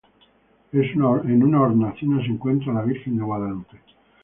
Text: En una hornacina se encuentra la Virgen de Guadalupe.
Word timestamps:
En 0.73 1.43
una 1.43 1.61
hornacina 1.61 2.21
se 2.23 2.31
encuentra 2.31 2.73
la 2.73 2.81
Virgen 2.81 3.17
de 3.17 3.23
Guadalupe. 3.23 3.77